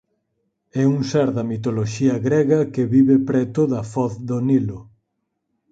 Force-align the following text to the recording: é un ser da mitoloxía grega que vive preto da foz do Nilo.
é 0.81 0.83
un 0.95 0.99
ser 1.11 1.27
da 1.37 1.43
mitoloxía 1.51 2.15
grega 2.27 2.59
que 2.73 2.89
vive 2.93 3.17
preto 3.29 3.61
da 3.73 3.81
foz 3.91 4.13
do 4.27 4.37
Nilo. 4.47 4.79